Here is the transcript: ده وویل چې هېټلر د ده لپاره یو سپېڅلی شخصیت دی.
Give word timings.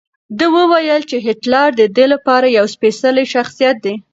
ده 0.39 0.45
وویل 0.57 1.01
چې 1.09 1.17
هېټلر 1.27 1.67
د 1.79 1.81
ده 1.95 2.05
لپاره 2.13 2.47
یو 2.57 2.65
سپېڅلی 2.75 3.25
شخصیت 3.33 3.77
دی. 3.85 3.95